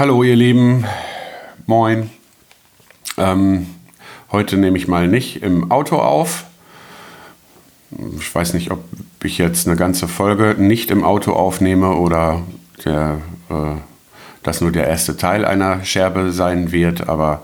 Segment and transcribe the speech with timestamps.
[0.00, 0.86] Hallo ihr Lieben,
[1.66, 2.08] moin.
[3.18, 3.66] Ähm,
[4.32, 6.46] heute nehme ich mal nicht im Auto auf.
[8.18, 8.82] Ich weiß nicht, ob
[9.22, 12.40] ich jetzt eine ganze Folge nicht im Auto aufnehme oder
[12.82, 13.74] der, äh,
[14.42, 17.10] das nur der erste Teil einer Scherbe sein wird.
[17.10, 17.42] Aber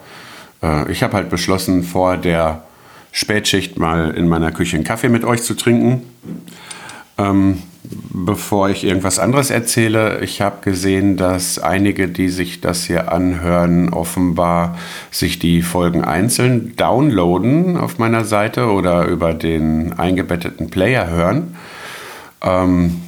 [0.63, 2.65] äh, ich habe halt beschlossen, vor der
[3.13, 6.05] Spätschicht mal in meiner Küche einen Kaffee mit euch zu trinken.
[7.19, 13.13] Ähm, bevor ich irgendwas anderes erzähle, ich habe gesehen, dass einige, die sich das hier
[13.13, 14.79] anhören, offenbar
[15.11, 21.57] sich die Folgen einzeln downloaden auf meiner Seite oder über den eingebetteten Player hören.
[22.43, 23.03] Ähm,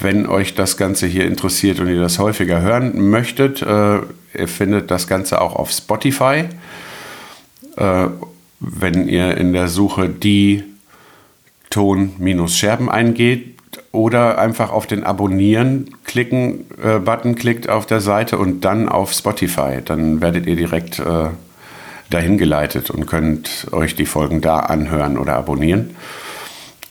[0.00, 3.98] wenn euch das Ganze hier interessiert und ihr das häufiger hören möchtet, äh,
[4.34, 6.44] ihr findet das Ganze auch auf Spotify.
[7.76, 8.06] Äh,
[8.60, 10.64] wenn ihr in der Suche die
[11.68, 13.55] Ton-Scherben eingeht
[13.92, 19.80] oder einfach auf den Abonnieren klicken äh, klickt auf der Seite und dann auf Spotify,
[19.84, 21.28] dann werdet ihr direkt äh,
[22.10, 25.96] dahin geleitet und könnt euch die Folgen da anhören oder abonnieren.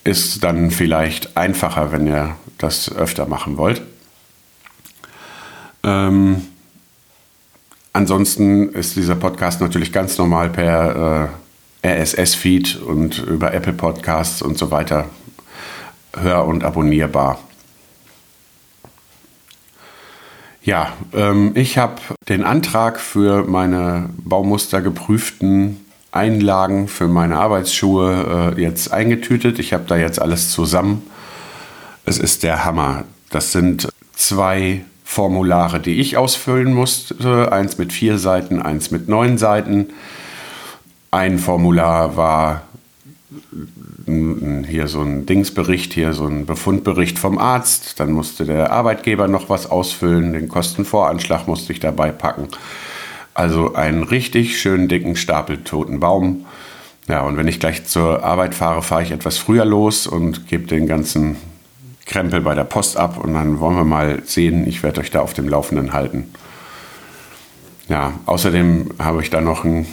[0.04, 3.82] Ist dann vielleicht einfacher, wenn ihr das öfter machen wollt.
[5.84, 6.42] Ähm,
[7.94, 11.32] ansonsten ist dieser Podcast natürlich ganz normal per
[11.84, 15.06] äh, RSS-Feed und über Apple Podcasts und so weiter
[16.22, 17.40] hör- und abonnierbar.
[20.64, 25.86] Ja, ähm, ich habe den Antrag für meine baumustergeprüften
[26.16, 29.60] Einlagen für meine Arbeitsschuhe äh, jetzt eingetütet.
[29.60, 31.04] Ich habe da jetzt alles zusammen.
[32.06, 33.04] Es ist der Hammer.
[33.30, 37.52] Das sind zwei Formulare, die ich ausfüllen musste.
[37.52, 39.90] Eins mit vier Seiten, eins mit neun Seiten.
[41.12, 42.62] Ein Formular war
[44.68, 48.00] hier so ein Dingsbericht, hier so ein Befundbericht vom Arzt.
[48.00, 50.34] Dann musste der Arbeitgeber noch was ausfüllen.
[50.34, 52.48] Den Kostenvoranschlag musste ich dabei packen.
[53.34, 56.46] Also einen richtig schönen dicken Stapel toten Baum.
[57.08, 60.66] Ja, und wenn ich gleich zur Arbeit fahre, fahre ich etwas früher los und gebe
[60.68, 61.36] den ganzen
[62.06, 64.68] Krempel bei der Post ab und dann wollen wir mal sehen.
[64.68, 66.32] Ich werde euch da auf dem Laufenden halten.
[67.90, 69.86] Ja, außerdem habe ich da noch ein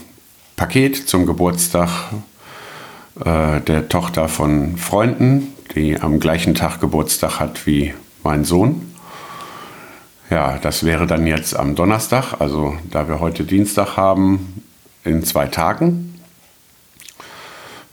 [0.57, 1.91] Paket zum Geburtstag
[3.25, 8.93] äh, der Tochter von Freunden, die am gleichen Tag Geburtstag hat wie mein Sohn.
[10.31, 14.63] Ja, das wäre dann jetzt am Donnerstag, also da wir heute Dienstag haben,
[15.05, 16.15] in zwei Tagen.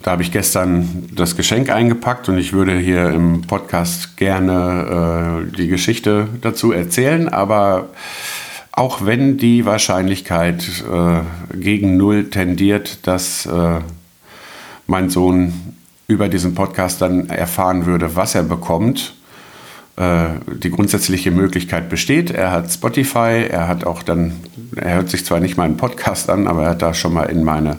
[0.01, 5.57] Da habe ich gestern das Geschenk eingepackt und ich würde hier im Podcast gerne äh,
[5.57, 7.89] die Geschichte dazu erzählen, aber
[8.71, 13.81] auch wenn die Wahrscheinlichkeit äh, gegen Null tendiert, dass äh,
[14.89, 15.53] mein Sohn
[16.07, 19.13] über diesen Podcast dann erfahren würde, was er bekommt,
[19.95, 20.29] äh,
[20.61, 22.31] die grundsätzliche Möglichkeit besteht.
[22.31, 24.33] Er hat Spotify, er hat auch dann,
[24.75, 27.43] er hört sich zwar nicht meinen Podcast an, aber er hat da schon mal in
[27.43, 27.77] meine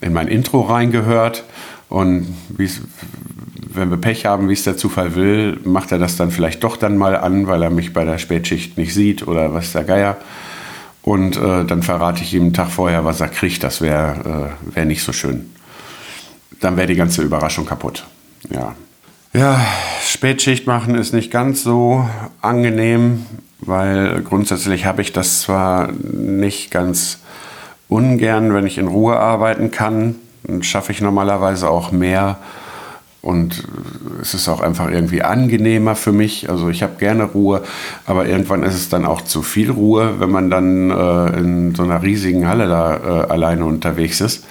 [0.00, 1.44] in mein Intro reingehört
[1.88, 2.26] und
[3.72, 6.76] wenn wir Pech haben, wie es der Zufall will, macht er das dann vielleicht doch
[6.76, 10.16] dann mal an, weil er mich bei der Spätschicht nicht sieht oder was der Geier.
[11.02, 13.62] Und äh, dann verrate ich ihm einen Tag vorher, was er kriegt.
[13.62, 15.50] Das wäre äh, wär nicht so schön.
[16.60, 18.04] Dann wäre die ganze Überraschung kaputt.
[18.50, 18.74] Ja.
[19.32, 19.60] Ja,
[20.00, 22.08] Spätschicht machen ist nicht ganz so
[22.40, 23.26] angenehm,
[23.58, 27.18] weil grundsätzlich habe ich das zwar nicht ganz
[27.88, 30.14] ungern, wenn ich in Ruhe arbeiten kann.
[30.44, 32.38] Dann schaffe ich normalerweise auch mehr.
[33.22, 33.64] Und
[34.20, 36.50] es ist auch einfach irgendwie angenehmer für mich.
[36.50, 37.62] Also ich habe gerne Ruhe,
[38.04, 41.84] aber irgendwann ist es dann auch zu viel Ruhe, wenn man dann äh, in so
[41.84, 44.44] einer riesigen Halle da äh, alleine unterwegs ist.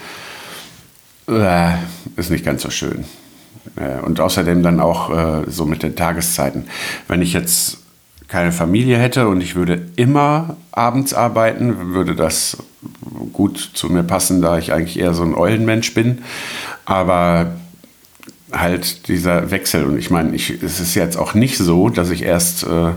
[1.28, 1.74] Äh,
[2.16, 3.06] ist nicht ganz so schön.
[3.76, 6.66] Äh, und außerdem dann auch äh, so mit den Tageszeiten.
[7.08, 7.78] Wenn ich jetzt
[8.28, 12.58] keine Familie hätte und ich würde immer abends arbeiten, würde das
[13.32, 16.24] gut zu mir passen, da ich eigentlich eher so ein Eulenmensch bin.
[16.86, 17.54] Aber
[18.52, 19.86] halt dieser Wechsel.
[19.86, 22.90] Und ich meine, ich, es ist jetzt auch nicht so, dass ich erst, äh,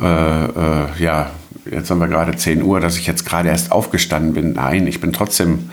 [0.00, 1.30] äh, äh, ja,
[1.70, 4.52] jetzt haben wir gerade 10 Uhr, dass ich jetzt gerade erst aufgestanden bin.
[4.52, 5.70] Nein, ich bin trotzdem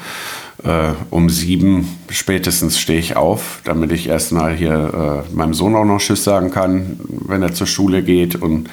[0.64, 5.86] äh, um sieben spätestens stehe ich auf, damit ich erstmal hier äh, meinem Sohn auch
[5.86, 8.36] noch Tschüss sagen kann, wenn er zur Schule geht.
[8.36, 8.70] Und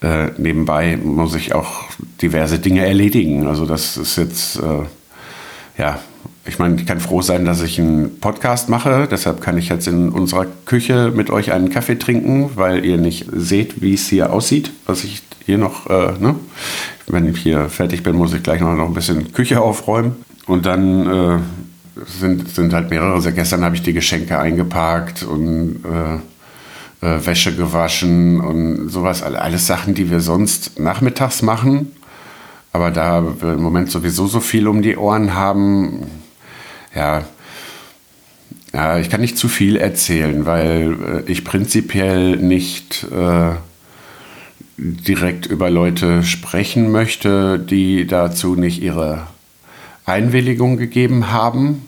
[0.00, 1.84] äh, nebenbei muss ich auch
[2.20, 3.46] diverse Dinge erledigen.
[3.46, 6.00] Also das ist jetzt, äh, ja,
[6.44, 9.06] ich meine, ich kann froh sein, dass ich einen Podcast mache.
[9.08, 13.26] Deshalb kann ich jetzt in unserer Küche mit euch einen Kaffee trinken, weil ihr nicht
[13.32, 16.34] seht, wie es hier aussieht, was ich hier noch, äh, ne?
[17.06, 20.16] wenn ich hier fertig bin, muss ich gleich noch, noch ein bisschen Küche aufräumen.
[20.46, 21.38] Und dann äh,
[22.06, 23.14] sind, sind halt mehrere.
[23.14, 29.22] Also gestern habe ich die Geschenke eingepackt und äh, äh, Wäsche gewaschen und sowas.
[29.22, 31.92] Alles Sachen, die wir sonst nachmittags machen.
[32.72, 36.06] Aber da wir im Moment sowieso so viel um die Ohren haben,
[36.94, 37.24] ja,
[38.72, 43.56] ja, ich kann nicht zu viel erzählen, weil äh, ich prinzipiell nicht äh,
[44.78, 49.26] direkt über Leute sprechen möchte, die dazu nicht ihre
[50.06, 51.86] Einwilligung gegeben haben.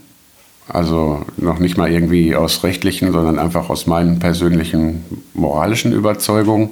[0.69, 6.70] Also noch nicht mal irgendwie aus rechtlichen, sondern einfach aus meinen persönlichen moralischen Überzeugungen.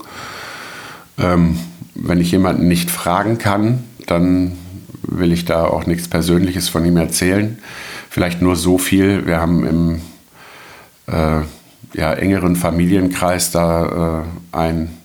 [1.18, 1.58] Ähm,
[1.94, 4.56] wenn ich jemanden nicht fragen kann, dann
[5.02, 7.58] will ich da auch nichts Persönliches von ihm erzählen.
[8.08, 9.26] Vielleicht nur so viel.
[9.26, 10.00] Wir haben im
[11.06, 11.42] äh,
[11.94, 14.22] ja, engeren Familienkreis da
[14.52, 14.96] äh, ein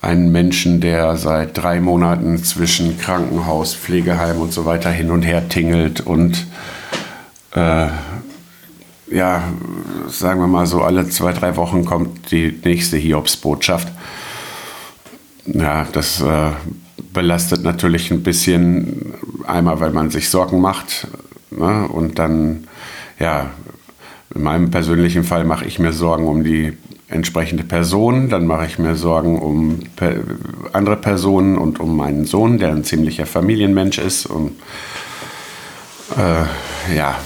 [0.00, 5.48] einen Menschen, der seit drei Monaten zwischen Krankenhaus, Pflegeheim und so weiter hin und her
[5.48, 6.46] tingelt und
[7.54, 7.88] äh,
[9.10, 9.42] ja,
[10.08, 13.88] sagen wir mal so, alle zwei, drei Wochen kommt die nächste Hiobsbotschaft.
[15.46, 16.50] Ja, das äh,
[17.12, 19.14] belastet natürlich ein bisschen,
[19.46, 21.08] einmal weil man sich Sorgen macht
[21.50, 21.88] ne?
[21.88, 22.68] und dann,
[23.18, 23.50] ja,
[24.32, 26.78] in meinem persönlichen Fall mache ich mir Sorgen um die
[27.10, 29.80] entsprechende Person, dann mache ich mir Sorgen um
[30.72, 34.26] andere Personen und um meinen Sohn, der ein ziemlicher Familienmensch ist.
[34.26, 34.52] Und
[36.16, 37.16] äh, ja,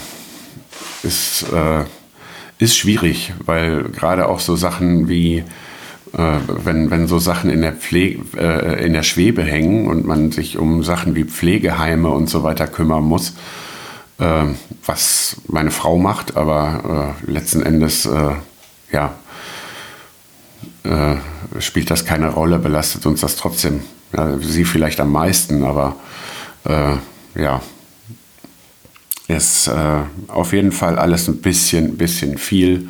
[1.03, 1.83] ist, äh,
[2.57, 5.43] ist schwierig, weil gerade auch so Sachen wie,
[6.13, 10.31] äh, wenn, wenn so Sachen in der, Pflege, äh, in der Schwebe hängen und man
[10.31, 13.35] sich um Sachen wie Pflegeheime und so weiter kümmern muss,
[14.17, 14.45] äh,
[14.83, 18.09] was meine Frau macht, aber äh, letzten Endes,
[18.91, 19.13] ja,
[20.85, 21.15] äh,
[21.59, 23.81] spielt das keine Rolle, belastet uns das trotzdem.
[24.15, 25.95] Ja, sie vielleicht am meisten, aber
[26.63, 26.95] äh,
[27.41, 27.61] ja,
[29.27, 32.89] ist äh, auf jeden Fall alles ein bisschen, bisschen viel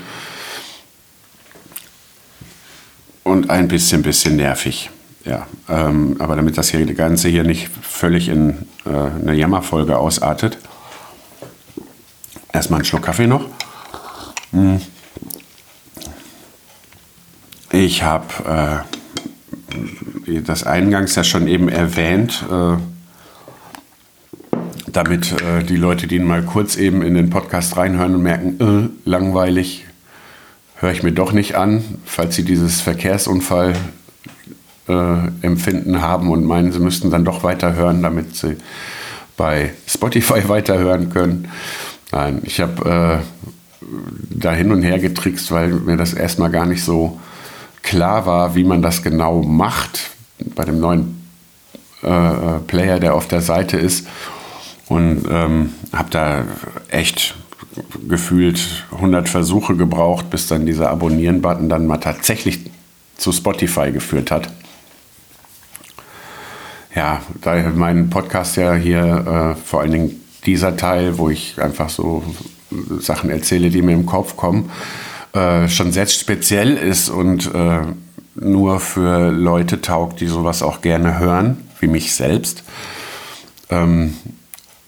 [3.23, 4.89] und ein bisschen, bisschen nervig.
[5.23, 9.97] Ja, ähm, aber damit das hier, die Ganze hier nicht völlig in äh, eine Jammerfolge
[9.97, 10.59] ausartet,
[12.53, 13.45] erstmal einen Schluck Kaffee noch.
[14.51, 14.79] Hm.
[17.75, 18.85] Ich habe
[20.25, 22.77] äh, das eingangs ja schon eben erwähnt, äh,
[24.87, 29.09] damit äh, die Leute, die mal kurz eben in den Podcast reinhören und merken, äh,
[29.09, 29.83] langweilig,
[30.75, 33.73] höre ich mir doch nicht an, falls sie dieses Verkehrsunfall
[34.87, 38.55] äh, empfinden haben und meinen, sie müssten dann doch weiterhören, damit sie
[39.35, 41.49] bei Spotify weiterhören können.
[42.13, 43.85] Nein, ich habe äh,
[44.29, 47.19] da hin und her getrickst, weil mir das erstmal gar nicht so
[47.85, 50.11] klar war, wie man das genau macht
[50.55, 51.23] bei dem neuen
[52.03, 54.07] äh, äh Player, der auf der Seite ist.
[54.87, 56.43] Und ähm, habe da
[56.89, 57.35] echt
[58.07, 62.59] gefühlt 100 Versuche gebraucht, bis dann dieser Abonnieren-Button dann mal tatsächlich
[63.17, 64.49] zu Spotify geführt hat.
[66.95, 71.89] Ja, da mein Podcast ja hier äh, vor allen Dingen dieser Teil, wo ich einfach
[71.89, 72.23] so
[72.99, 74.71] Sachen erzähle, die mir im Kopf kommen,
[75.35, 77.81] äh, schon sehr speziell ist und äh,
[78.35, 82.63] nur für Leute taugt, die sowas auch gerne hören, wie mich selbst,
[83.69, 84.13] ähm,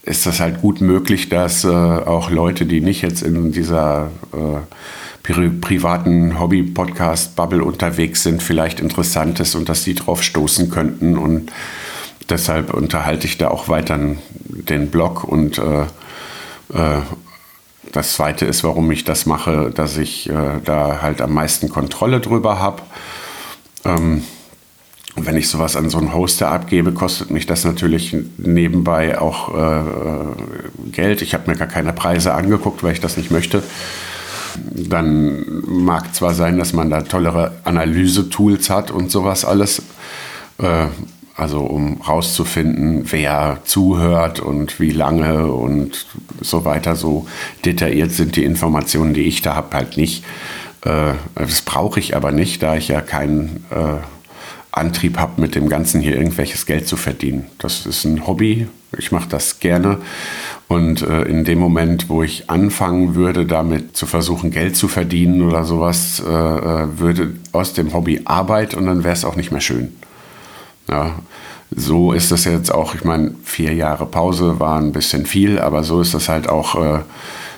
[0.04, 4.60] ist das halt gut möglich, dass äh, auch Leute, die nicht jetzt in dieser äh,
[5.22, 11.18] pri privaten Hobby-Podcast-Bubble unterwegs sind, vielleicht interessant ist und dass die drauf stoßen könnten.
[11.18, 11.52] Und
[12.30, 14.00] deshalb unterhalte ich da auch weiter
[14.46, 15.86] den Blog und äh
[17.92, 22.20] das Zweite ist, warum ich das mache, dass ich äh, da halt am meisten Kontrolle
[22.20, 22.82] drüber habe.
[23.86, 24.24] Ähm,
[25.16, 30.92] wenn ich sowas an so einen Hoster abgebe, kostet mich das natürlich nebenbei auch äh,
[30.92, 31.22] Geld.
[31.24, 33.64] Ich habe mir gar keine Preise angeguckt, weil ich das nicht möchte.
[34.56, 39.82] Dann mag zwar sein, dass man da tollere Analyse-Tools hat und sowas alles.
[40.60, 40.88] Äh,
[41.38, 46.08] also um rauszufinden, wer zuhört und wie lange und
[46.42, 46.96] so weiter.
[46.96, 47.28] So
[47.64, 50.26] detailliert sind die Informationen, die ich da habe, halt nicht.
[50.84, 54.02] Äh, das brauche ich aber nicht, da ich ja keinen äh,
[54.72, 57.46] Antrieb habe, mit dem Ganzen hier irgendwelches Geld zu verdienen.
[57.60, 58.68] Das ist ein Hobby,
[58.98, 60.00] ich mache das gerne.
[60.68, 65.44] Und äh, in dem Moment, wo ich anfangen würde, damit zu versuchen, Geld zu verdienen
[65.44, 69.52] oder sowas, äh, äh würde aus dem Hobby Arbeit und dann wäre es auch nicht
[69.52, 69.94] mehr schön.
[70.90, 71.16] Ja,
[71.76, 75.84] so ist das jetzt auch, ich meine, vier Jahre Pause war ein bisschen viel, aber
[75.84, 77.00] so ist das halt auch, äh,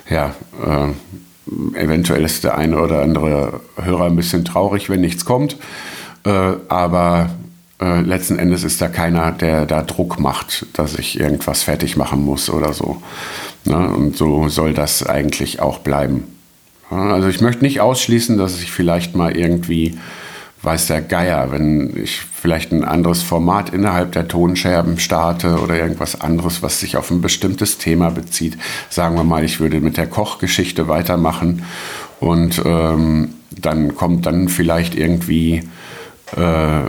[0.10, 0.34] ja,
[0.66, 5.58] äh, eventuell ist der eine oder andere Hörer ein bisschen traurig, wenn nichts kommt,
[6.26, 7.30] äh, aber
[7.80, 12.26] äh, letzten Endes ist da keiner, der da Druck macht, dass ich irgendwas fertig machen
[12.26, 13.02] muss oder so.
[13.66, 13.78] Ne?
[13.78, 16.24] Und so soll das eigentlich auch bleiben.
[16.90, 19.98] Also ich möchte nicht ausschließen, dass ich vielleicht mal irgendwie
[20.62, 26.20] weiß der Geier, wenn ich vielleicht ein anderes Format innerhalb der Tonscherben starte oder irgendwas
[26.20, 28.58] anderes, was sich auf ein bestimmtes Thema bezieht.
[28.90, 31.64] Sagen wir mal, ich würde mit der Kochgeschichte weitermachen
[32.20, 35.64] und ähm, dann kommt dann vielleicht irgendwie
[36.36, 36.82] äh,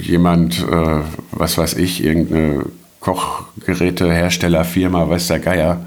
[0.00, 1.00] jemand, äh,
[1.32, 2.66] was weiß ich, irgendeine
[3.00, 5.80] Kochgeräteherstellerfirma, weiß der Geier,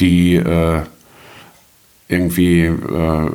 [0.00, 0.80] die äh,
[2.08, 3.30] irgendwie äh,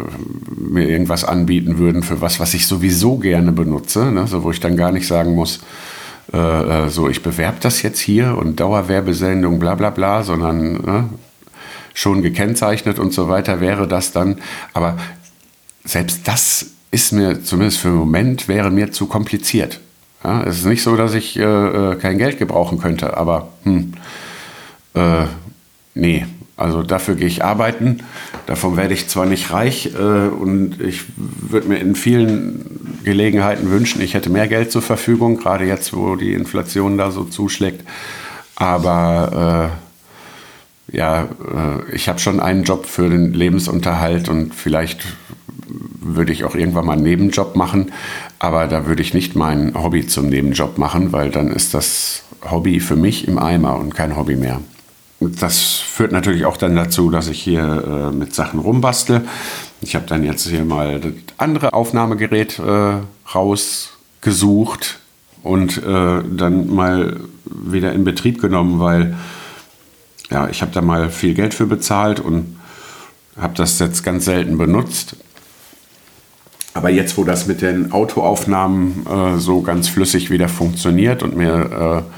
[0.56, 4.28] mir irgendwas anbieten würden für was, was ich sowieso gerne benutze, ne?
[4.28, 5.62] so, wo ich dann gar nicht sagen muss,
[6.32, 11.10] äh, äh so ich bewerbe das jetzt hier und Dauerwerbesendung, bla bla bla, sondern ne?
[11.94, 14.38] schon gekennzeichnet und so weiter wäre das dann.
[14.74, 14.98] Aber
[15.84, 19.80] selbst das ist mir, zumindest für den Moment, wäre mir zu kompliziert.
[20.24, 23.94] Ja, es ist nicht so, dass ich äh, äh kein Geld gebrauchen könnte, aber hm,
[24.94, 25.26] äh,
[25.96, 26.26] nee,
[26.60, 28.00] also dafür gehe ich arbeiten.
[28.46, 34.02] Davon werde ich zwar nicht reich äh, und ich würde mir in vielen Gelegenheiten wünschen,
[34.02, 37.86] ich hätte mehr Geld zur Verfügung, gerade jetzt, wo die Inflation da so zuschlägt.
[38.58, 39.72] Aber
[40.92, 45.06] äh, ja, äh, ich habe schon einen Job für den Lebensunterhalt und vielleicht
[46.02, 47.94] würde ich auch irgendwann mal einen Nebenjob machen.
[48.38, 52.82] Aber da würde ich nicht mein Hobby zum Nebenjob machen, weil dann ist das Hobby
[52.82, 54.60] für mich im Eimer und kein Hobby mehr
[55.20, 59.26] das führt natürlich auch dann dazu, dass ich hier äh, mit Sachen rumbastle.
[59.82, 62.94] Ich habe dann jetzt hier mal das andere Aufnahmegerät äh,
[63.34, 65.00] rausgesucht
[65.44, 69.16] und äh, dann mal wieder in Betrieb genommen, weil
[70.30, 72.58] ja, ich habe da mal viel Geld für bezahlt und
[73.40, 75.16] habe das jetzt ganz selten benutzt.
[76.74, 82.06] Aber jetzt, wo das mit den Autoaufnahmen äh, so ganz flüssig wieder funktioniert und mir
[82.08, 82.14] äh,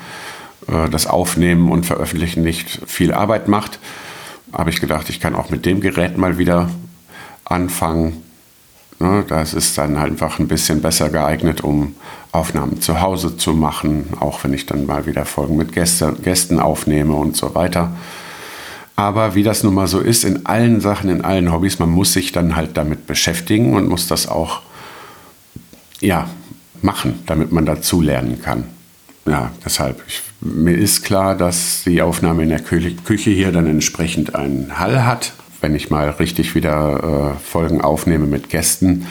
[0.68, 3.80] das Aufnehmen und Veröffentlichen nicht viel Arbeit macht,
[4.54, 6.70] habe ich gedacht, ich kann auch mit dem Gerät mal wieder
[7.46, 8.22] anfangen.
[9.00, 11.96] Ne, das ist dann einfach ein bisschen besser geeignet, um
[12.32, 17.16] Aufnahmen zu Hause zu machen, auch wenn ich dann mal wieder Folgen mit Gästen aufnehme
[17.16, 17.96] und so weiter.
[18.96, 22.14] Aber wie das nun mal so ist, in allen Sachen, in allen Hobbys, man muss
[22.14, 24.62] sich dann halt damit beschäftigen und muss das auch
[26.00, 26.30] ja,
[26.84, 28.66] machen, damit man dazu lernen kann
[29.26, 30.02] ja, deshalb.
[30.08, 35.06] Ich, mir ist klar, dass die Aufnahme in der Küche hier dann entsprechend einen Hall
[35.06, 35.34] hat.
[35.62, 39.06] Wenn ich mal richtig wieder äh, Folgen aufnehme mit Gästen,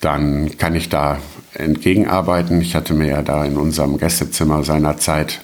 [0.00, 1.18] dann kann ich da
[1.54, 2.60] entgegenarbeiten.
[2.60, 5.40] Ich hatte mir ja da in unserem Gästezimmer seinerzeit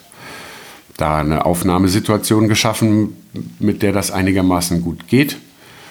[0.97, 3.17] da eine Aufnahmesituation geschaffen,
[3.59, 5.37] mit der das einigermaßen gut geht.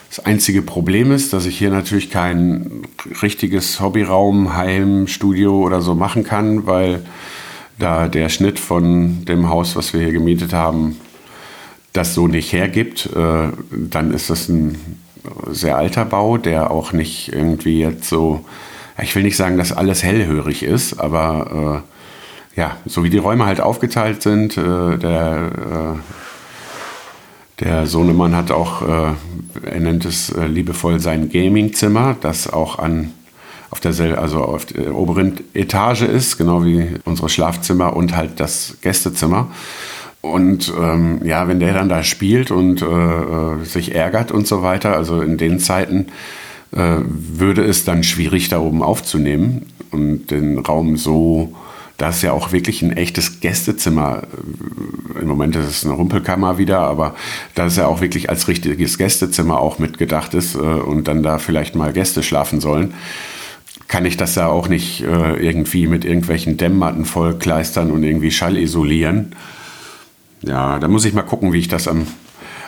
[0.10, 2.84] Das einzige Problem ist, dass ich hier natürlich kein
[3.22, 7.04] richtiges Hobbyraum, Heim, Studio oder so machen kann, weil
[7.77, 11.00] da der Schnitt von dem Haus, was wir hier gemietet haben,
[11.94, 14.77] das so nicht hergibt, äh, dann ist das ein
[15.48, 18.46] sehr alter Bau, der auch nicht irgendwie jetzt so,
[19.01, 21.84] ich will nicht sagen, dass alles hellhörig ist, aber
[22.55, 25.98] äh, ja, so wie die Räume halt aufgeteilt sind, äh, der,
[27.60, 29.13] äh, der Sohnemann hat auch, äh,
[29.63, 33.13] er nennt es äh, liebevoll sein Gaming-Zimmer, das auch an
[33.70, 38.78] auf der, also auf der oberen Etage ist, genau wie unsere Schlafzimmer und halt das
[38.82, 39.50] Gästezimmer.
[40.22, 44.64] Und ähm, ja, wenn der dann da spielt und äh, äh, sich ärgert und so
[44.64, 46.08] weiter, also in den Zeiten
[46.72, 51.54] äh, würde es dann schwierig da oben aufzunehmen und den Raum so,
[51.98, 54.24] da ist ja auch wirklich ein echtes Gästezimmer.
[55.22, 57.14] Im Moment ist es eine Rumpelkammer wieder, aber
[57.54, 61.38] da ist ja auch wirklich als richtiges Gästezimmer auch mitgedacht ist äh, und dann da
[61.38, 62.96] vielleicht mal Gäste schlafen sollen
[63.96, 68.58] kann ich das ja auch nicht äh, irgendwie mit irgendwelchen Dämmmatten vollkleistern und irgendwie Schall
[68.58, 69.34] isolieren.
[70.42, 72.06] Ja, da muss ich mal gucken, wie ich das am,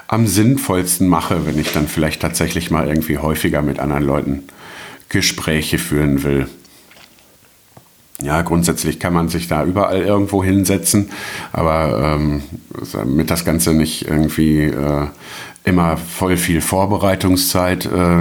[0.07, 4.43] am sinnvollsten mache, wenn ich dann vielleicht tatsächlich mal irgendwie häufiger mit anderen Leuten
[5.09, 6.47] Gespräche führen will.
[8.21, 11.09] Ja, grundsätzlich kann man sich da überall irgendwo hinsetzen,
[11.51, 12.41] aber ähm,
[12.93, 15.07] damit das Ganze nicht irgendwie äh,
[15.65, 18.19] immer voll viel Vorbereitungszeit äh,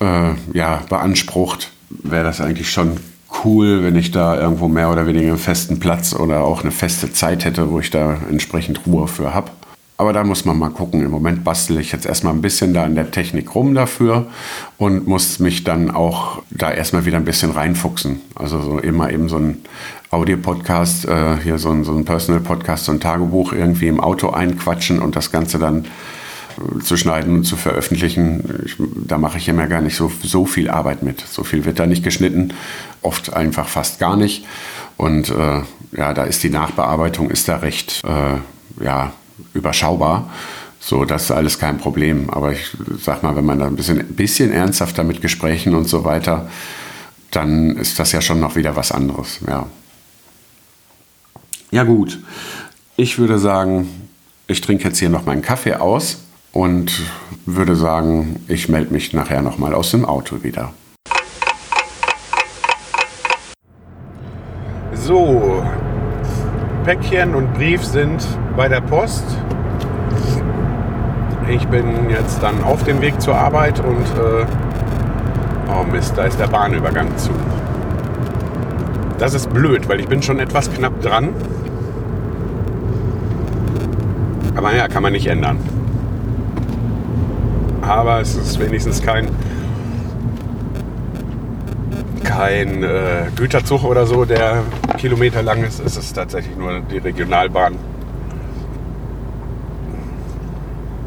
[0.00, 2.98] äh, ja, beansprucht, wäre das eigentlich schon
[3.44, 7.12] cool, wenn ich da irgendwo mehr oder weniger einen festen Platz oder auch eine feste
[7.12, 9.50] Zeit hätte, wo ich da entsprechend Ruhe für habe.
[9.98, 11.02] Aber da muss man mal gucken.
[11.02, 14.26] Im Moment bastel ich jetzt erstmal ein bisschen da in der Technik rum dafür
[14.76, 18.20] und muss mich dann auch da erstmal wieder ein bisschen reinfuchsen.
[18.34, 19.62] Also so immer eben so ein
[20.10, 25.00] Audio-Podcast, äh, hier so ein, so ein Personal-Podcast, so ein Tagebuch irgendwie im Auto einquatschen
[25.00, 25.86] und das Ganze dann
[26.82, 28.62] zu schneiden und zu veröffentlichen.
[28.64, 31.20] Ich, da mache ich immer gar nicht so, so viel Arbeit mit.
[31.20, 32.54] So viel wird da nicht geschnitten,
[33.02, 34.44] oft einfach fast gar nicht.
[34.96, 39.12] Und äh, ja, da ist die Nachbearbeitung ist da recht, äh, ja,
[39.54, 40.30] überschaubar.
[40.80, 42.30] So, das ist alles kein Problem.
[42.30, 46.04] Aber ich sag mal, wenn man da ein bisschen, bisschen ernsthafter mit Gesprächen und so
[46.04, 46.48] weiter,
[47.30, 49.40] dann ist das ja schon noch wieder was anderes.
[49.46, 49.66] Ja,
[51.70, 52.18] ja gut.
[52.96, 54.08] Ich würde sagen,
[54.46, 56.18] ich trinke jetzt hier noch meinen Kaffee aus
[56.56, 57.02] und
[57.44, 60.72] würde sagen, ich melde mich nachher nochmal aus dem Auto wieder.
[64.94, 65.62] So,
[66.84, 69.24] Päckchen und Brief sind bei der Post.
[71.46, 74.46] Ich bin jetzt dann auf dem Weg zur Arbeit und äh,
[75.68, 77.32] oh Mist, da ist der Bahnübergang zu.
[79.18, 81.34] Das ist blöd, weil ich bin schon etwas knapp dran.
[84.54, 85.58] Aber ja, kann man nicht ändern.
[87.86, 89.28] Aber es ist wenigstens kein
[92.24, 94.64] kein äh, Güterzug oder so, der
[94.98, 95.80] Kilometer lang ist.
[95.80, 97.76] Es ist tatsächlich nur die Regionalbahn.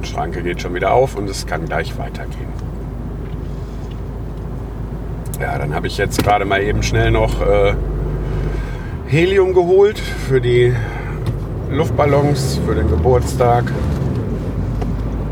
[0.02, 2.48] Die Schranke geht schon wieder auf und es kann gleich weitergehen.
[5.40, 7.74] Ja, dann habe ich jetzt gerade mal eben schnell noch äh,
[9.08, 10.74] Helium geholt für die
[11.70, 13.66] Luftballons, für den Geburtstag.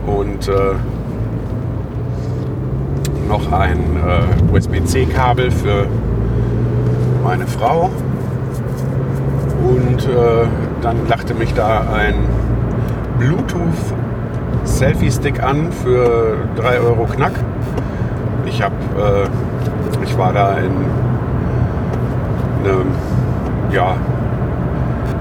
[0.06, 0.76] Und äh,
[3.28, 5.88] noch ein äh, USB-C-Kabel für
[7.24, 7.90] meine Frau.
[9.64, 10.48] Und äh,
[10.82, 12.16] dann lachte mich da ein
[13.20, 13.74] Bluetooth
[14.64, 17.34] Selfie-Stick an für 3 Euro Knack.
[18.46, 20.72] Ich habe, äh, ich war da in
[22.64, 22.92] einem,
[23.72, 23.96] ja,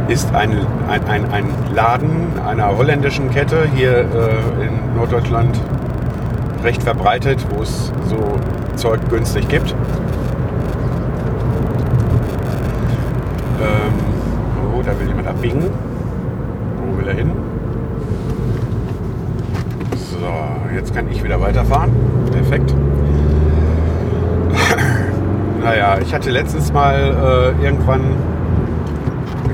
[0.08, 0.56] ist ein,
[0.88, 1.44] ein, ein, ein
[1.74, 5.58] Laden einer holländischen Kette hier äh, in Norddeutschland
[6.66, 8.18] recht verbreitet, wo es so
[8.74, 9.72] Zeug günstig gibt.
[13.60, 13.92] Ähm,
[14.76, 15.70] oh, da will jemand abbiegen.
[16.76, 17.30] Wo will er hin?
[19.94, 20.26] So,
[20.74, 21.92] jetzt kann ich wieder weiterfahren.
[22.32, 22.74] Perfekt.
[25.62, 28.00] naja, ich hatte letztens mal äh, irgendwann,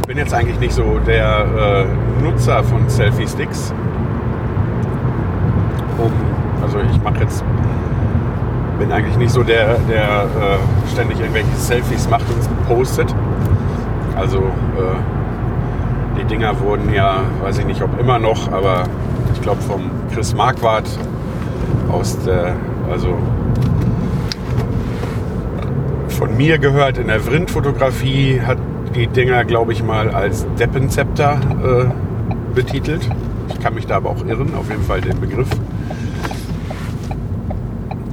[0.01, 1.85] ich bin jetzt eigentlich nicht so der äh,
[2.23, 3.75] Nutzer von Selfie-Sticks,
[5.99, 6.11] um
[6.63, 7.45] also ich mache jetzt,
[8.79, 13.15] bin eigentlich nicht so der, der äh, ständig irgendwelche Selfies macht und postet.
[14.17, 18.85] Also äh, die Dinger wurden ja, weiß ich nicht ob immer noch, aber
[19.33, 20.89] ich glaube vom Chris Marquardt
[21.91, 22.55] aus der,
[22.91, 23.17] also
[26.09, 28.59] von mir gehört in der Vrind-Fotografie hat
[28.95, 33.09] die Dinger, glaube ich, mal als Deppenzepter äh, betitelt.
[33.49, 35.49] Ich kann mich da aber auch irren, auf jeden Fall den Begriff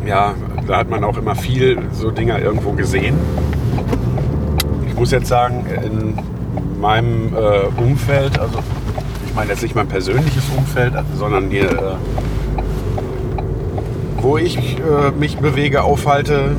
[0.10, 0.34] ja,
[0.65, 3.15] da hat man auch immer viel so Dinger irgendwo gesehen.
[4.88, 6.15] Ich muss jetzt sagen, in
[6.82, 8.58] meinem äh, Umfeld, also
[9.28, 11.95] ich meine jetzt nicht mein persönliches Umfeld, sondern hier, äh,
[14.17, 16.58] wo ich äh, mich bewege, aufhalte,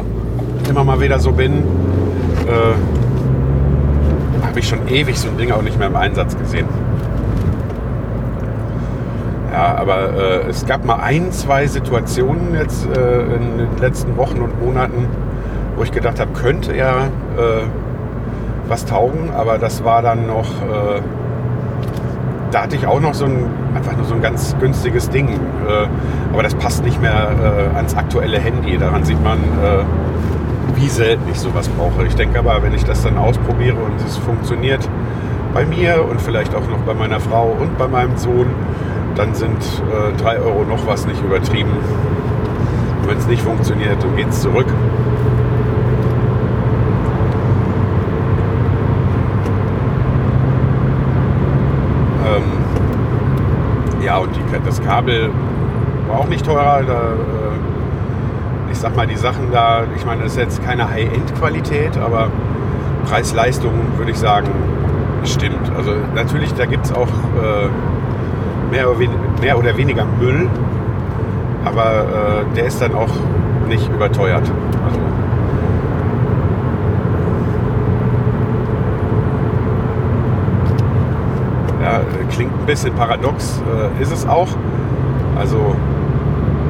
[0.68, 1.64] immer mal wieder so bin,
[2.46, 2.74] äh,
[4.46, 6.68] habe ich schon ewig so ein Ding auch nicht mehr im Einsatz gesehen.
[9.52, 14.38] Ja, aber äh, es gab mal ein, zwei Situationen jetzt äh, in den letzten Wochen
[14.40, 15.08] und Monaten,
[15.76, 17.64] wo ich gedacht habe, könnte ja äh,
[18.68, 21.00] was taugen, aber das war dann noch, äh,
[22.52, 25.28] da hatte ich auch noch so ein, einfach nur so ein ganz günstiges Ding.
[25.28, 25.88] Äh,
[26.32, 28.78] aber das passt nicht mehr äh, ans aktuelle Handy.
[28.78, 29.38] Daran sieht man,
[30.76, 32.06] wie selten ich sowas brauche.
[32.06, 34.88] Ich denke aber, wenn ich das dann ausprobiere und es funktioniert
[35.52, 38.46] bei mir und vielleicht auch noch bei meiner Frau und bei meinem Sohn,
[39.16, 39.58] dann sind
[39.90, 41.72] äh, 3 Euro noch was nicht übertrieben.
[43.06, 44.66] Wenn es nicht funktioniert, dann geht es zurück.
[52.24, 55.30] Ähm, ja, und die, das Kabel
[56.08, 56.82] war auch nicht teurer.
[56.86, 61.98] Da, äh, ich sag mal, die Sachen da, ich meine, das ist jetzt keine High-End-Qualität,
[61.98, 62.28] aber
[63.04, 64.48] Preis-Leistung würde ich sagen,
[65.24, 65.70] stimmt.
[65.76, 67.68] Also natürlich, da gibt es auch äh,
[68.70, 68.98] mehr, oder
[69.40, 70.48] mehr oder weniger Müll,
[71.64, 73.10] aber äh, der ist dann auch
[73.68, 74.50] nicht überteuert.
[74.84, 75.00] Also,
[81.82, 83.62] ja, klingt ein bisschen paradox,
[83.98, 84.48] äh, ist es auch.
[85.38, 85.76] Also,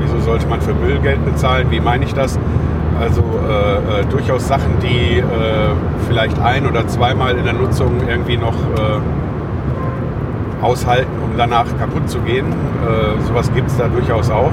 [0.00, 1.70] wieso sollte man für Müll Geld bezahlen?
[1.70, 2.38] Wie meine ich das?
[3.00, 5.22] Also äh, äh, durchaus Sachen, die äh,
[6.06, 9.00] vielleicht ein oder zweimal in der Nutzung irgendwie noch äh,
[10.62, 12.44] aushalten, um danach kaputt zu gehen.
[12.46, 14.52] Äh, sowas gibt es da durchaus auch.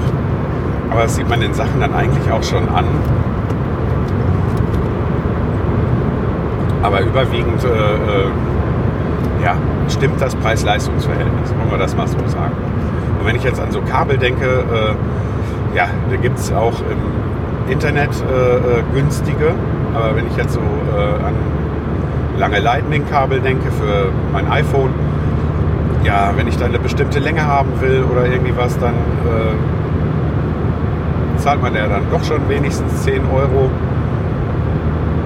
[0.90, 2.86] Aber das sieht man den Sachen dann eigentlich auch schon an.
[6.82, 9.56] Aber überwiegend äh, ja,
[9.90, 12.54] stimmt das Preis-Leistungs-Verhältnis, wollen wir das mal so sagen.
[13.20, 14.96] Und wenn ich jetzt an so Kabel denke,
[15.74, 17.27] ja, da gibt es auch im
[17.68, 19.54] Internet äh, äh, günstige.
[19.94, 21.34] Aber wenn ich jetzt so äh, an
[22.38, 24.90] lange Lightning-Kabel denke für mein iPhone,
[26.04, 29.54] ja, wenn ich da eine bestimmte Länge haben will oder irgendwie was, dann äh,
[31.38, 33.70] zahlt man ja dann doch schon wenigstens 10 Euro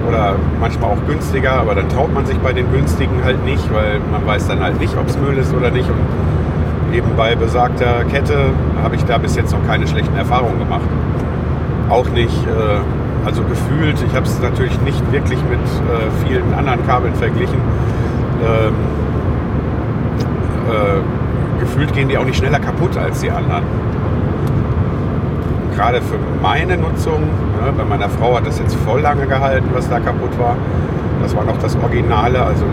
[0.07, 3.99] oder manchmal auch günstiger, aber dann traut man sich bei den günstigen halt nicht, weil
[4.11, 5.89] man weiß dann halt nicht, ob es Müll ist oder nicht.
[5.89, 8.49] Und eben bei besagter Kette
[8.83, 10.87] habe ich da bis jetzt noch keine schlechten Erfahrungen gemacht.
[11.89, 16.85] Auch nicht, äh, also gefühlt, ich habe es natürlich nicht wirklich mit äh, vielen anderen
[16.87, 17.59] Kabeln verglichen.
[18.41, 18.73] Ähm,
[20.69, 23.63] äh, gefühlt gehen die auch nicht schneller kaputt als die anderen.
[25.75, 29.89] Gerade für meine Nutzung, ne, bei meiner Frau hat das jetzt voll lange gehalten, was
[29.89, 30.55] da kaputt war.
[31.21, 32.65] Das war noch das Originale, also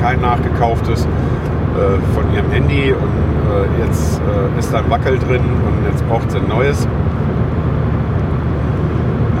[0.00, 5.42] kein nachgekauftes äh, von ihrem Handy und äh, jetzt äh, ist da ein Wackel drin
[5.42, 6.86] und jetzt braucht sie ein neues.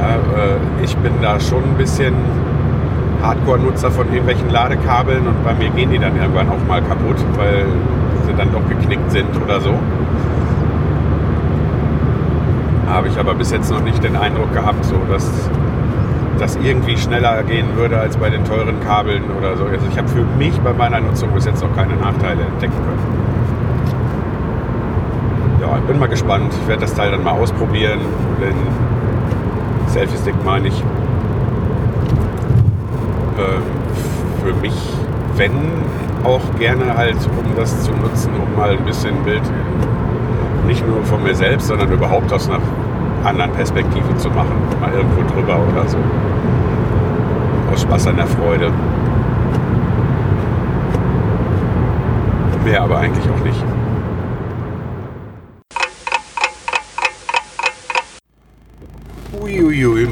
[0.04, 2.14] Äh, ich bin da schon ein bisschen
[3.22, 7.64] Hardcore-Nutzer von irgendwelchen Ladekabeln und bei mir gehen die dann irgendwann auch mal kaputt, weil
[8.26, 9.74] sie dann doch geknickt sind oder so.
[12.88, 15.50] Habe ich aber bis jetzt noch nicht den Eindruck gehabt, so dass
[16.38, 19.64] das irgendwie schneller gehen würde als bei den teuren Kabeln oder so.
[19.64, 23.24] Also ich habe für mich bei meiner Nutzung bis jetzt noch keine Nachteile entdecken können.
[25.60, 26.52] Ja, ich bin mal gespannt.
[26.60, 28.00] Ich werde das Teil dann mal ausprobieren.
[28.40, 28.54] Den
[29.94, 30.82] Selfie-Stick meine ich.
[33.38, 33.62] Ähm,
[34.42, 34.74] für mich,
[35.36, 35.52] wenn
[36.24, 39.42] auch gerne halt, um das zu nutzen, um mal ein bisschen Bild
[40.66, 42.58] nicht nur von mir selbst, sondern überhaupt aus einer
[43.22, 44.56] anderen Perspektive zu machen.
[44.80, 45.98] Mal irgendwo drüber oder so.
[47.72, 48.72] Aus Spaß an der Freude.
[52.64, 53.64] Mehr aber eigentlich auch nicht.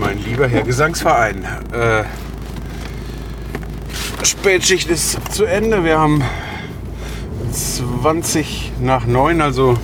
[0.03, 1.45] Mein lieber Herr Gesangsverein.
[1.73, 2.03] Äh,
[4.25, 5.85] Spätschicht ist zu Ende.
[5.85, 6.25] Wir haben
[7.53, 9.79] 20 nach 9, also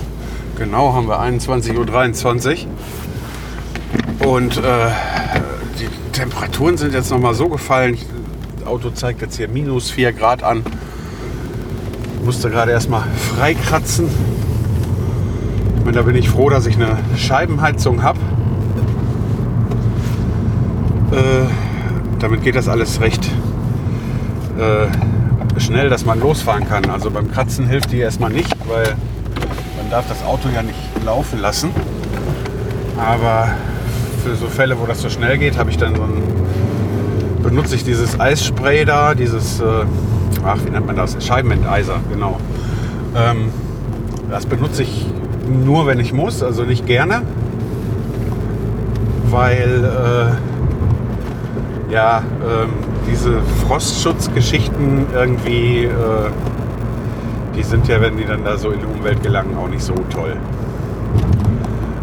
[0.57, 2.67] genau haben wir 21.23
[4.21, 4.29] Uhr.
[4.29, 4.91] Und äh,
[5.79, 7.97] die Temperaturen sind jetzt noch mal so gefallen.
[8.59, 10.65] Das Auto zeigt jetzt hier minus 4 Grad an.
[12.19, 13.05] Ich musste gerade erstmal
[13.37, 14.09] freikratzen.
[15.85, 18.19] Und da bin ich froh, dass ich eine Scheibenheizung habe.
[21.13, 21.49] Äh,
[22.19, 23.31] damit geht das alles recht
[24.59, 26.91] äh, schnell, dass man losfahren kann.
[26.91, 28.97] Also beim Kratzen hilft die erstmal nicht, weil
[29.77, 31.71] man darf das Auto ja nicht laufen lassen.
[32.99, 33.49] Aber
[34.25, 36.23] für so Fälle, wo das so schnell geht, habe ich dann so ein,
[37.43, 39.85] benutze ich dieses Eisspray da, dieses, äh,
[40.45, 41.17] ach, wie nennt man das?
[41.25, 42.39] Scheibenenteiser, genau.
[43.17, 43.51] Ähm,
[44.31, 45.07] das benutze ich
[45.49, 47.23] nur, wenn ich muss, also nicht gerne,
[49.31, 50.48] weil äh,
[51.91, 52.71] ja, ähm,
[53.11, 56.31] diese Frostschutzgeschichten irgendwie, äh,
[57.57, 59.95] die sind ja, wenn die dann da so in die Umwelt gelangen, auch nicht so
[60.11, 60.37] toll.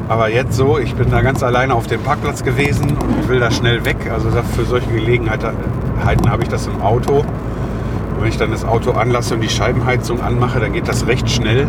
[0.08, 3.40] Aber jetzt so, ich bin da ganz alleine auf dem Parkplatz gewesen und ich will
[3.40, 3.98] da schnell weg.
[4.14, 7.20] Also für solche Gelegenheiten habe ich das im Auto.
[7.20, 11.30] Und wenn ich dann das Auto anlasse und die Scheibenheizung anmache, dann geht das recht
[11.30, 11.68] schnell.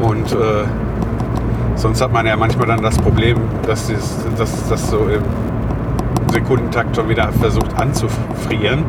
[0.00, 0.64] Und äh,
[1.74, 3.90] sonst hat man ja manchmal dann das Problem, dass
[4.68, 5.22] das, so im
[6.32, 8.84] Sekundentakt schon wieder versucht anzufrieren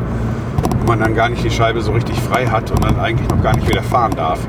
[0.80, 3.42] und man dann gar nicht die Scheibe so richtig frei hat und dann eigentlich noch
[3.42, 4.40] gar nicht wieder fahren darf.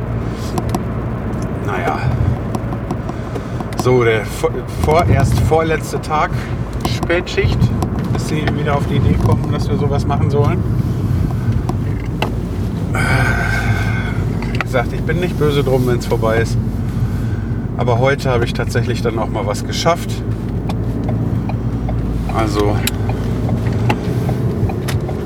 [1.67, 1.99] Naja.
[3.83, 4.23] So, der
[4.83, 6.31] vorerst vorletzte Tag
[6.89, 7.59] Spätschicht,
[8.13, 10.63] bis sie wieder auf die Idee kommen, dass wir sowas machen sollen.
[14.53, 16.57] Wie gesagt, ich bin nicht böse drum, wenn es vorbei ist.
[17.77, 20.11] Aber heute habe ich tatsächlich dann auch mal was geschafft.
[22.37, 22.77] Also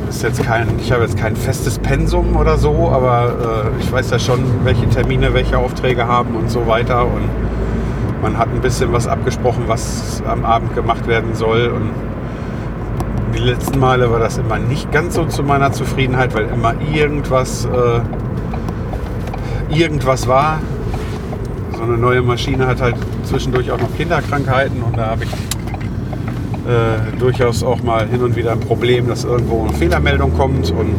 [0.08, 4.10] ist jetzt kein, ich habe jetzt kein festes Pensum oder so, aber äh, ich weiß
[4.10, 7.06] ja schon, welche Termine, welche Aufträge haben und so weiter.
[7.06, 7.28] Und
[8.22, 11.68] man hat ein bisschen was abgesprochen, was am Abend gemacht werden soll.
[11.68, 11.90] Und
[13.34, 17.64] die letzten Male war das immer nicht ganz so zu meiner Zufriedenheit, weil immer irgendwas
[17.64, 18.00] äh,
[19.74, 20.60] irgendwas war.
[21.76, 25.30] So eine neue Maschine hat halt zwischendurch auch noch Kinderkrankheiten und da habe ich
[26.70, 30.94] äh, durchaus auch mal hin und wieder ein Problem, dass irgendwo eine Fehlermeldung kommt und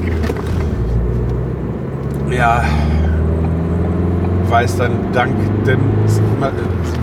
[2.32, 2.64] ja,
[4.50, 5.34] weiß dann dank
[5.66, 5.80] dem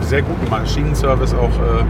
[0.03, 1.85] sehr guten Maschinenservice auch äh,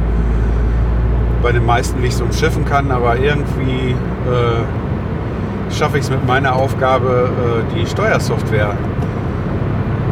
[1.42, 6.56] bei den meisten, ich es umschiffen kann, aber irgendwie äh, schaffe ich es mit meiner
[6.56, 8.74] Aufgabe, äh, die Steuersoftware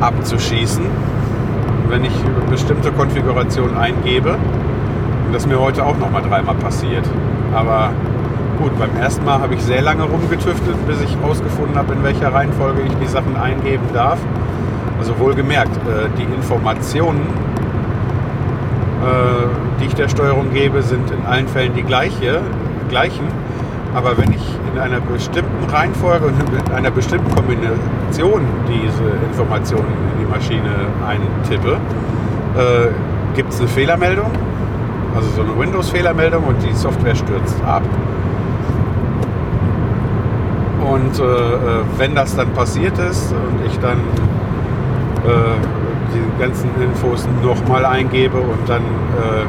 [0.00, 0.84] abzuschießen,
[1.88, 2.12] wenn ich
[2.50, 4.36] bestimmte Konfigurationen eingebe.
[5.26, 7.04] Und das ist mir heute auch noch mal dreimal passiert.
[7.52, 7.90] Aber
[8.58, 12.32] gut, beim ersten Mal habe ich sehr lange rumgetüftelt, bis ich herausgefunden habe, in welcher
[12.32, 14.18] Reihenfolge ich die Sachen eingeben darf.
[15.00, 17.22] Also wohlgemerkt, äh, die Informationen,
[19.02, 22.40] äh, die ich der Steuerung gebe, sind in allen Fällen die gleiche,
[22.88, 23.26] gleichen.
[23.94, 30.24] Aber wenn ich in einer bestimmten Reihenfolge und in einer bestimmten Kombination diese Informationen in
[30.24, 30.70] die Maschine
[31.06, 31.78] eintippe,
[32.56, 34.30] äh, gibt es eine Fehlermeldung,
[35.16, 37.82] also so eine Windows-Fehlermeldung und die Software stürzt ab.
[40.82, 43.98] Und äh, äh wenn das dann passiert ist und ich dann
[45.24, 45.56] äh,
[46.14, 49.46] die ganzen Infos nochmal eingebe und dann, äh,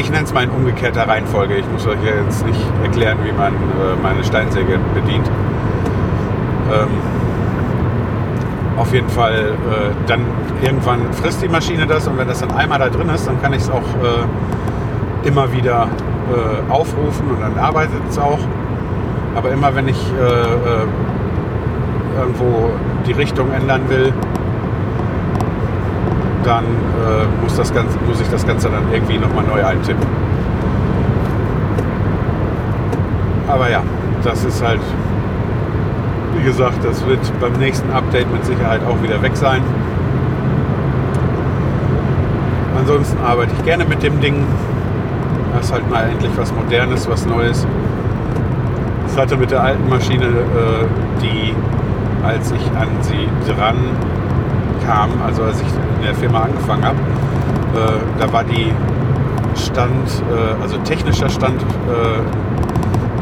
[0.00, 1.56] ich nenne es mal in umgekehrter Reihenfolge.
[1.56, 5.30] Ich muss euch jetzt nicht erklären, wie man äh, meine Steinsäge bedient.
[6.72, 6.88] Ähm,
[8.80, 10.20] auf jeden Fall, äh, dann
[10.62, 13.52] irgendwann frisst die Maschine das und wenn das dann einmal da drin ist, dann kann
[13.52, 15.86] ich es auch äh, immer wieder
[16.32, 18.38] äh, aufrufen und dann arbeitet es auch.
[19.36, 22.70] Aber immer wenn ich äh, irgendwo
[23.06, 24.14] die Richtung ändern will,
[26.42, 30.06] dann äh, muss, das Ganze, muss ich das Ganze dann irgendwie nochmal neu eintippen.
[33.46, 33.82] Aber ja,
[34.24, 34.80] das ist halt,
[36.36, 39.62] wie gesagt, das wird beim nächsten Update mit Sicherheit auch wieder weg sein.
[42.78, 44.44] Ansonsten arbeite ich gerne mit dem Ding.
[45.54, 47.66] Das ist halt mal endlich was Modernes, was Neues.
[49.12, 51.54] Ich hatte mit der alten Maschine, äh, die
[52.24, 53.76] als ich an sie dran
[54.86, 55.66] kam, also als ich
[55.98, 58.72] in der Firma angefangen habe, äh, da war die
[59.56, 61.60] Stand, äh, also technischer Stand,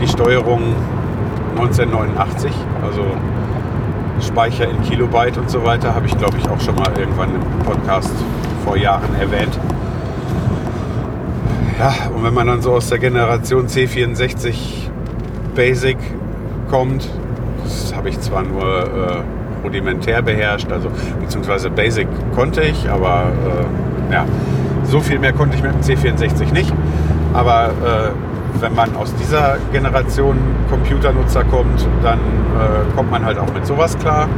[0.01, 0.75] die Steuerung
[1.59, 3.05] 1989, also
[4.21, 7.65] Speicher in Kilobyte und so weiter, habe ich glaube ich auch schon mal irgendwann im
[7.65, 8.15] Podcast
[8.65, 9.59] vor Jahren erwähnt.
[11.79, 14.55] Ja, und wenn man dann so aus der Generation C64
[15.55, 15.97] Basic
[16.69, 17.09] kommt,
[17.63, 20.91] das habe ich zwar nur äh, rudimentär beherrscht, also
[21.21, 23.33] beziehungsweise Basic konnte ich, aber
[24.11, 24.25] äh, ja,
[24.85, 26.73] so viel mehr konnte ich mit dem C64 nicht.
[27.35, 30.37] Aber äh, wenn man aus dieser Generation
[30.71, 34.29] Computernutzer kommt, dann äh, kommt man halt auch mit sowas klar.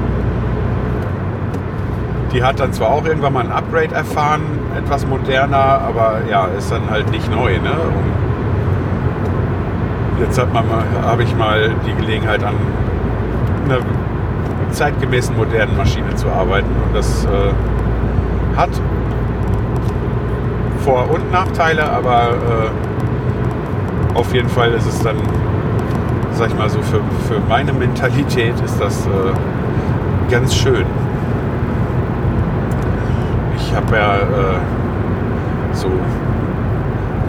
[2.33, 4.42] Die hat dann zwar auch irgendwann mal ein Upgrade erfahren,
[4.77, 7.59] etwas moderner, aber ja, ist dann halt nicht neu.
[7.59, 7.73] Ne?
[10.20, 12.55] jetzt habe ich mal die Gelegenheit an
[13.64, 13.79] einer
[14.70, 16.68] zeitgemäßen modernen Maschine zu arbeiten.
[16.87, 18.70] Und das äh, hat
[20.85, 22.89] Vor- und Nachteile, aber äh,
[24.14, 25.16] auf jeden Fall ist es dann,
[26.33, 29.11] sag ich mal so, für, für meine Mentalität ist das äh,
[30.31, 30.87] ganz schön.
[33.57, 34.61] Ich habe ja äh,
[35.73, 35.88] so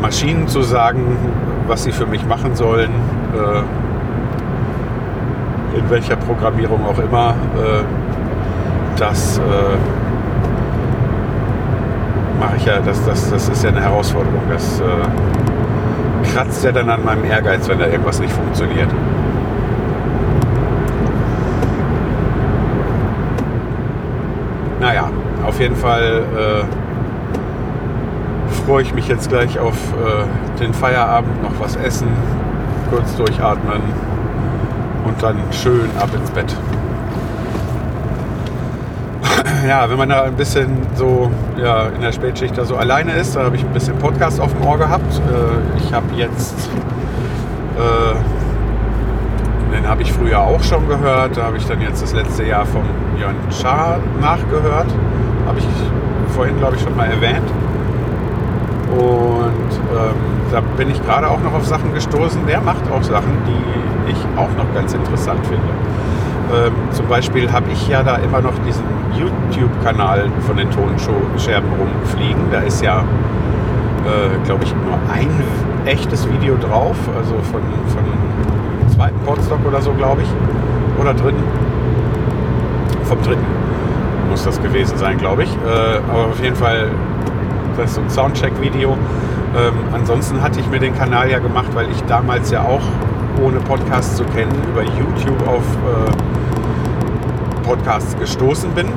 [0.02, 1.18] Maschinen zu sagen,
[1.68, 2.92] was sie für mich machen sollen.
[3.34, 3.62] Äh,
[5.78, 7.84] in welcher Programmierung auch immer, äh,
[8.98, 9.42] das äh,
[12.40, 14.42] mache ich ja, das, das, das ist ja eine Herausforderung.
[14.50, 14.84] Das äh,
[16.34, 18.90] kratzt ja dann an meinem Ehrgeiz, wenn da irgendwas nicht funktioniert.
[24.80, 25.10] Naja,
[25.46, 26.64] auf jeden Fall äh,
[28.66, 32.08] freue ich mich jetzt gleich auf äh, den Feierabend, noch was essen,
[32.90, 33.82] kurz durchatmen
[35.06, 36.56] und dann schön ab ins Bett.
[39.68, 43.36] Ja, wenn man da ein bisschen so ja, in der Spätschicht da so alleine ist,
[43.36, 45.14] da habe ich ein bisschen Podcast auf dem Ohr gehabt.
[45.18, 46.70] Äh, ich habe jetzt,
[47.78, 48.16] äh,
[49.76, 52.66] den habe ich früher auch schon gehört, da habe ich dann jetzt das letzte Jahr
[52.66, 52.84] vom
[53.20, 54.88] Jörn Schaar nachgehört.
[55.48, 55.68] Habe ich
[56.34, 57.50] vorhin, glaube ich, schon mal erwähnt.
[58.92, 60.16] Und ähm,
[60.52, 62.46] da bin ich gerade auch noch auf Sachen gestoßen.
[62.48, 65.62] Der macht auch Sachen, die ich auch noch ganz interessant finde.
[66.54, 68.84] Ähm, zum Beispiel habe ich ja da immer noch diesen
[69.18, 72.52] YouTube-Kanal von den Tonscherben rumfliegen.
[72.52, 75.30] Da ist ja, äh, glaube ich, nur ein
[75.86, 78.04] echtes Video drauf, also von, von
[78.94, 80.30] zweiten Podstock oder so, glaube ich,
[81.00, 81.44] oder dritten.
[83.04, 83.46] vom dritten
[84.30, 85.50] muss das gewesen sein, glaube ich.
[85.50, 86.88] Äh, aber auf jeden Fall,
[87.78, 88.92] das ist so ein Soundcheck-Video.
[88.92, 92.82] Ähm, ansonsten hatte ich mir den Kanal ja gemacht, weil ich damals ja auch
[93.44, 96.41] ohne Podcast zu kennen über YouTube auf äh,
[97.64, 98.88] Podcasts gestoßen bin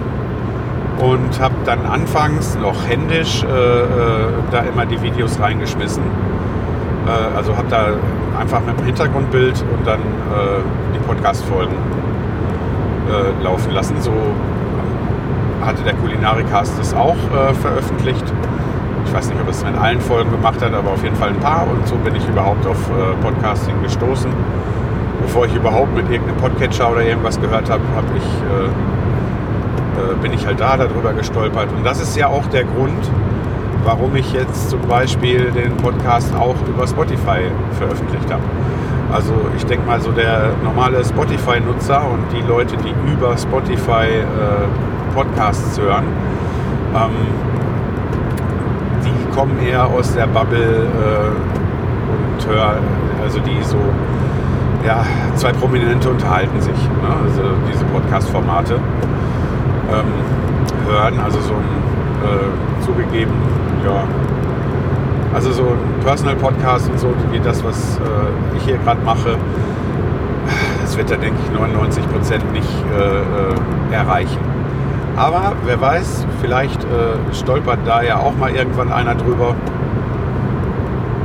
[0.98, 3.84] und habe dann anfangs noch händisch äh, äh,
[4.50, 6.02] da immer die Videos reingeschmissen.
[7.06, 7.88] Äh, also habe da
[8.38, 10.62] einfach mit dem Hintergrundbild und dann äh,
[10.94, 11.74] die Podcast-Folgen
[13.10, 13.96] äh, laufen lassen.
[14.00, 14.12] So
[15.60, 17.16] hatte der Kulinarikast das auch
[17.62, 18.24] veröffentlicht.
[19.06, 21.40] Ich weiß nicht, ob es in allen Folgen gemacht hat, aber auf jeden Fall ein
[21.40, 21.66] paar.
[21.66, 22.76] Und so bin ich überhaupt auf
[23.22, 24.30] Podcasting gestoßen.
[25.24, 28.68] Bevor ich überhaupt mit irgendeinem Podcatcher oder irgendwas gehört habe, habe ich äh,
[30.24, 31.68] bin ich halt da darüber gestolpert.
[31.76, 33.10] Und das ist ja auch der Grund,
[33.84, 37.40] warum ich jetzt zum Beispiel den Podcast auch über Spotify
[37.78, 38.42] veröffentlicht habe.
[39.12, 45.14] Also ich denke mal so der normale Spotify-Nutzer und die Leute, die über Spotify äh,
[45.14, 46.04] Podcasts hören,
[46.94, 47.10] ähm,
[49.04, 51.28] die kommen eher aus der Bubble äh,
[52.10, 52.82] und hören,
[53.22, 53.76] also die so,
[54.84, 55.04] ja,
[55.36, 57.16] zwei Prominente unterhalten sich, ne?
[57.24, 57.42] also
[57.72, 60.12] diese Podcast-Formate ähm,
[60.86, 61.18] hören.
[61.20, 61.84] Also so ein
[62.24, 63.32] äh, zugegeben,
[63.84, 64.04] ja,
[65.34, 68.00] also so ein Personal Podcast und so, wie das, was äh,
[68.56, 69.36] ich hier gerade mache,
[70.82, 74.38] das wird da, denke ich, 99 Prozent nicht äh, äh, erreichen.
[75.16, 79.54] Aber wer weiß, vielleicht äh, stolpert da ja auch mal irgendwann einer drüber.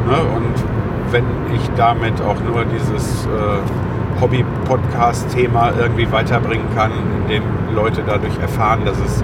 [0.08, 0.16] Ne?
[0.36, 0.69] Und
[1.12, 6.92] wenn ich damit auch nur dieses äh, Hobby-Podcast-Thema irgendwie weiterbringen kann,
[7.22, 7.44] indem
[7.74, 9.24] Leute dadurch erfahren, dass es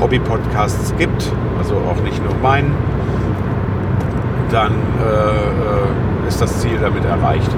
[0.00, 2.74] Hobby-Podcasts gibt, also auch nicht nur meinen,
[4.50, 7.50] dann äh, ist das Ziel damit erreicht.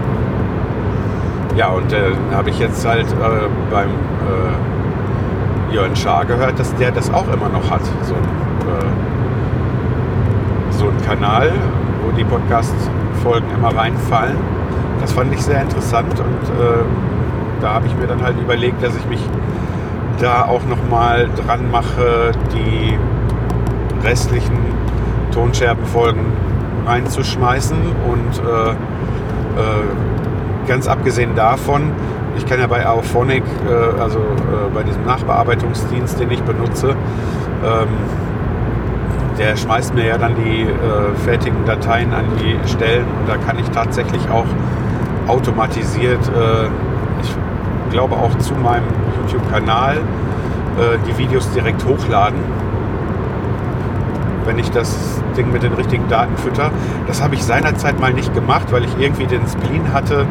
[1.57, 6.93] Ja, und äh, habe ich jetzt halt äh, beim äh, Jörn Schaar gehört, dass der
[6.93, 7.85] das auch immer noch hat.
[8.03, 8.19] So äh,
[10.71, 11.53] so ein Kanal,
[12.05, 12.25] wo die
[13.25, 14.37] Podcast-Folgen immer reinfallen.
[15.01, 16.85] Das fand ich sehr interessant und äh,
[17.61, 19.21] da habe ich mir dann halt überlegt, dass ich mich
[20.21, 22.97] da auch noch mal dran mache, die
[24.07, 24.59] restlichen
[25.33, 26.25] Tonscherbenfolgen
[26.87, 28.75] reinzuschmeißen und äh, äh,
[30.69, 31.91] ganz abgesehen davon,
[32.37, 37.89] ich kann ja bei Auphonic, äh, also äh, bei diesem Nachbearbeitungsdienst, den ich benutze, ähm,
[39.39, 43.59] der schmeißt mir ja dann die äh, fertigen Dateien an die Stellen und da kann
[43.59, 44.47] ich tatsächlich auch
[45.27, 46.67] automatisiert, äh,
[47.23, 47.35] ich
[47.91, 48.85] glaube auch zu meinem
[49.23, 52.39] YouTube-Kanal äh, die Videos direkt hochladen,
[54.45, 56.71] wenn ich das Ding mit den richtigen Daten fütter.
[57.07, 60.27] Das habe ich seinerzeit mal nicht gemacht, weil ich irgendwie den Spleen hatte,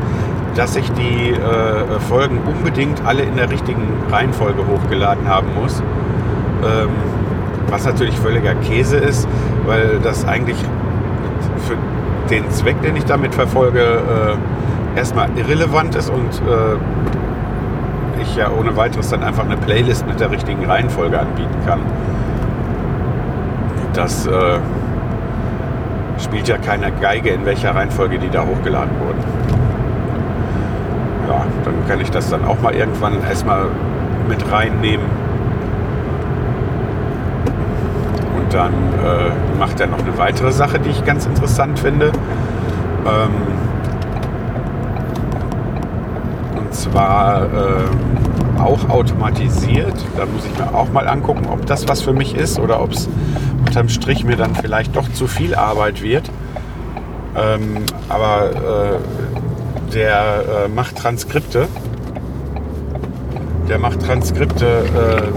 [0.55, 5.81] dass ich die äh, Folgen unbedingt alle in der richtigen Reihenfolge hochgeladen haben muss.
[6.63, 6.89] Ähm,
[7.69, 9.27] was natürlich völliger Käse ist,
[9.65, 10.57] weil das eigentlich
[11.67, 11.77] für
[12.29, 16.77] den Zweck, den ich damit verfolge, äh, erstmal irrelevant ist und äh,
[18.21, 21.81] ich ja ohne weiteres dann einfach eine Playlist mit der richtigen Reihenfolge anbieten kann.
[23.93, 24.59] Das äh,
[26.19, 29.19] spielt ja keine Geige, in welcher Reihenfolge die da hochgeladen wurden.
[31.27, 33.67] Ja, dann kann ich das dann auch mal irgendwann erstmal
[34.27, 35.05] mit reinnehmen.
[38.37, 42.11] Und dann äh, macht er noch eine weitere Sache, die ich ganz interessant finde.
[43.05, 43.31] Ähm,
[46.57, 49.95] und zwar ähm, auch automatisiert.
[50.15, 52.91] Da muss ich mir auch mal angucken, ob das was für mich ist oder ob
[52.91, 53.09] es
[53.65, 56.29] unterm Strich mir dann vielleicht doch zu viel Arbeit wird.
[57.35, 61.67] Ähm, aber äh, der äh, macht Transkripte.
[63.67, 65.31] Der macht Transkripte.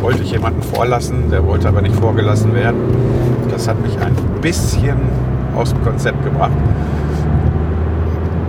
[0.00, 2.80] Wollte ich jemanden vorlassen, der wollte aber nicht vorgelassen werden.
[3.50, 4.96] Das hat mich ein bisschen
[5.56, 6.52] aus dem Konzept gebracht.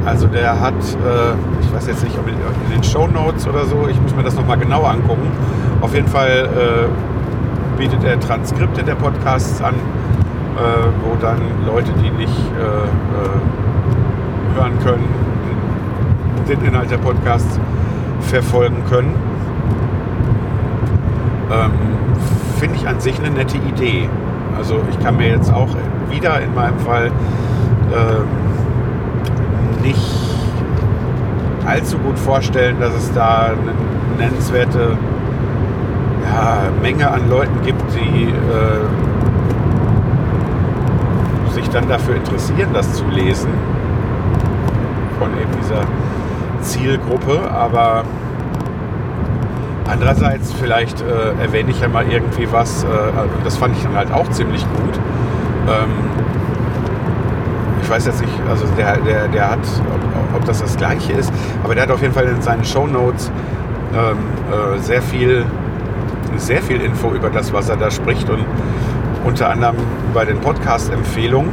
[0.06, 3.66] Also der hat, äh, ich weiß jetzt nicht, ob in, in den Show Notes oder
[3.66, 5.28] so, ich muss mir das nochmal genauer angucken.
[5.82, 10.60] Auf jeden Fall äh, bietet er Transkripte der Podcasts an, äh,
[11.04, 15.08] wo dann Leute, die nicht äh, äh, hören können,
[16.48, 17.60] den Inhalt der Podcasts
[18.22, 19.16] verfolgen können.
[21.54, 21.72] Ähm,
[22.60, 24.10] Finde ich an sich eine nette Idee.
[24.58, 25.70] Also ich kann mir jetzt auch
[26.10, 27.12] wieder in meinem Fall
[27.92, 28.28] ähm,
[29.84, 30.00] nicht
[31.66, 33.74] allzu gut vorstellen, dass es da eine
[34.18, 34.98] nennenswerte
[36.24, 38.84] ja, Menge an Leuten gibt, die äh,
[41.54, 43.50] sich dann dafür interessieren, das zu lesen.
[45.20, 45.82] Von eben dieser
[46.62, 47.50] Zielgruppe.
[47.52, 48.04] Aber
[49.88, 52.88] Andererseits, vielleicht äh, erwähne ich ja mal irgendwie was, äh,
[53.44, 55.00] das fand ich dann halt auch ziemlich gut.
[55.68, 55.92] Ähm,
[57.82, 61.32] ich weiß jetzt nicht, also der, der, der hat, ob, ob das das gleiche ist,
[61.64, 63.30] aber der hat auf jeden Fall in seinen Show Notes
[63.94, 64.18] ähm,
[64.52, 65.46] äh, sehr viel,
[66.38, 68.46] sehr viel Info über das, was er da spricht und
[69.26, 69.76] unter anderem
[70.14, 71.50] bei den Podcast-Empfehlungen.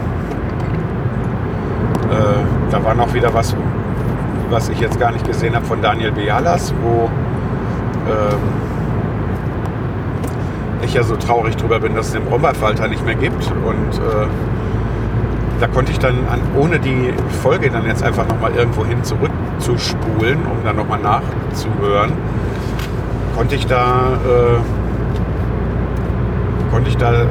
[2.11, 3.57] Äh, da war noch wieder was,
[4.51, 7.11] was ich jetzt gar nicht gesehen habe von Daniel Bialas, wo
[8.11, 8.39] ähm,
[10.83, 13.47] ich ja so traurig drüber bin, dass es den Brombeerfalter nicht mehr gibt.
[13.65, 14.27] Und äh,
[15.61, 20.39] da konnte ich dann an, ohne die Folge dann jetzt einfach nochmal irgendwo hin zurückzuspulen,
[20.47, 22.13] um dann nochmal nachzuhören,
[23.37, 24.59] konnte ich da, äh,
[26.73, 27.27] konnte ich da äh,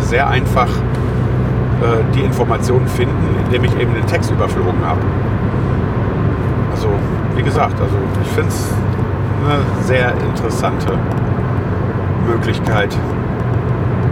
[0.00, 5.00] sehr einfach äh, die Informationen finden, indem ich eben den Text überflogen habe.
[6.72, 6.88] Also,
[7.36, 8.70] wie gesagt, also ich finde es
[9.44, 10.98] eine sehr interessante
[12.26, 12.96] Möglichkeit.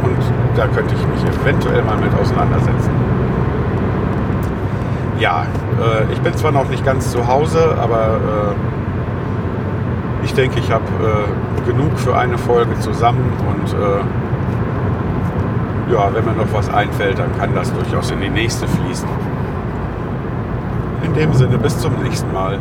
[0.02, 0.18] Und
[0.56, 2.90] da könnte ich mich eventuell mal mit auseinandersetzen.
[5.18, 5.46] Ja,
[5.80, 8.54] äh, ich bin zwar noch nicht ganz zu Hause, aber äh,
[10.24, 14.02] ich denke, ich habe äh, genug für eine Folge zusammen und äh,
[15.92, 19.08] ja, wenn mir noch was einfällt, dann kann das durchaus in die nächste fließen.
[21.04, 22.60] In dem Sinne, bis zum nächsten Mal.